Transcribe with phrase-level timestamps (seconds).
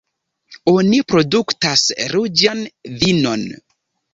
[0.71, 2.65] Oni produktas ruĝan
[3.05, 3.45] vinon.